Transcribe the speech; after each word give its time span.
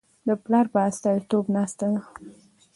د 0.27 0.29
پلار 0.43 0.65
په 0.73 0.79
استازیتوب 0.89 1.45
ناسته 1.55 1.85
ده. 1.93 2.01